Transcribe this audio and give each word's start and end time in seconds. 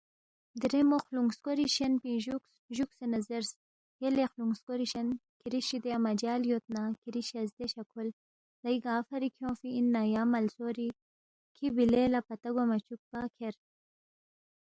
دیرے 0.59 0.81
مو 0.89 0.97
خلُونگ 1.05 1.29
سکوری 1.37 1.65
شین 1.75 1.93
پِنگ 2.01 2.19
جُوکس، 2.25 2.49
جُوکسے 2.75 3.05
نہ 3.11 3.19
زیرس، 3.27 3.51
یلے 4.01 4.25
خلُونگ 4.31 4.53
سکوری 4.59 4.85
شین 4.91 5.07
کِھری 5.39 5.61
شِدیا 5.69 5.97
مجال 6.07 6.41
یود 6.49 6.65
نہ 6.75 6.83
کِھری 7.01 7.21
شزدے 7.29 7.65
شہ 7.71 7.81
کھول 7.91 8.07
دئی 8.61 8.77
گا 8.83 8.93
فری 9.07 9.29
کھیونگفی 9.35 9.69
اِننا 9.75 10.01
یا 10.13 10.23
ملسوری 10.33 10.87
کھی 11.55 11.65
بِلے 11.75 12.03
لہ 12.13 12.19
پتہ 12.27 12.47
گوا 12.53 12.63
مہ 12.69 12.77
چُوکپا 12.85 13.21
کھیر 13.35 13.55